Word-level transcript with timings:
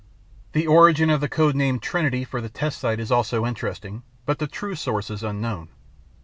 The 0.53 0.65
origin 0.65 1.11
of 1.11 1.21
the 1.21 1.29
code 1.29 1.53
name 1.53 1.77
Trinity 1.79 2.23
for 2.23 2.41
the 2.41 2.49
test 2.49 2.79
site 2.79 2.99
is 2.99 3.11
also 3.11 3.45
interesting, 3.45 4.01
but 4.25 4.39
the 4.39 4.47
true 4.47 4.73
source 4.73 5.11
is 5.11 5.21
unknown. 5.21 5.69